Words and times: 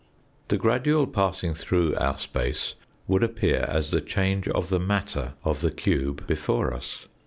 The 0.47 0.57
gradual 0.57 1.05
passing 1.05 1.53
through 1.53 1.95
our 1.95 2.17
space 2.17 2.73
would 3.07 3.21
appear 3.23 3.65
as 3.69 3.91
the 3.91 4.01
change 4.01 4.47
of 4.47 4.69
the 4.69 4.79
matter 4.79 5.35
of 5.43 5.61
the 5.61 5.69
cube 5.69 6.21
Fig. 6.21 6.21
11. 6.21 6.25
before 6.25 6.73
us. 6.73 7.05